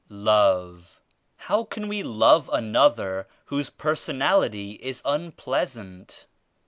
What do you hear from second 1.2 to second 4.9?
"How can wc love another whose personality